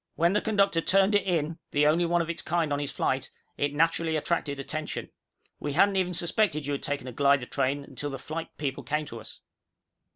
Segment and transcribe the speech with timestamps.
[0.15, 3.29] "When the conductor turned it in, the only one of its kind on his flight,
[3.55, 5.11] it naturally attracted attention.
[5.59, 9.05] We hadn't even suspected you had taken a glider train until the flight people came
[9.05, 9.41] to us."